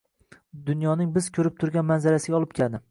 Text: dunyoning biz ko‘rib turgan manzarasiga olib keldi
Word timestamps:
dunyoning 0.69 1.13
biz 1.19 1.29
ko‘rib 1.37 1.61
turgan 1.65 1.91
manzarasiga 1.93 2.41
olib 2.43 2.59
keldi 2.61 2.79